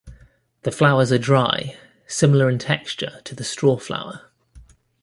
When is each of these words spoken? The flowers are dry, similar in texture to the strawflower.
The 0.63 0.71
flowers 0.71 1.11
are 1.11 1.19
dry, 1.19 1.75
similar 2.07 2.49
in 2.49 2.57
texture 2.57 3.21
to 3.23 3.35
the 3.35 3.43
strawflower. 3.43 4.31